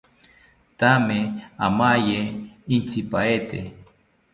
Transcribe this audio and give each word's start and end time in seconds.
Thame 0.79 1.17
amaye 1.67 2.17
intzipaete 2.75 3.59